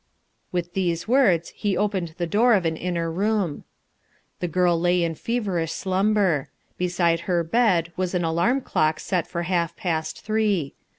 With 0.51 0.73
these 0.73 1.07
words 1.07 1.49
he 1.49 1.77
opened 1.77 2.15
the 2.17 2.25
door 2.25 2.55
of 2.55 2.65
an 2.65 2.75
inner 2.75 3.11
room. 3.11 3.65
The 4.39 4.47
girl 4.47 4.79
lay 4.81 5.03
in 5.03 5.13
feverish 5.13 5.71
slumber. 5.71 6.49
Beside 6.75 7.19
her 7.29 7.43
bed 7.43 7.93
was 7.95 8.15
an 8.15 8.23
alarm 8.23 8.61
clock 8.61 8.99
set 8.99 9.27
for 9.27 9.43
half 9.43 9.75
past 9.77 10.21
three. 10.21 10.73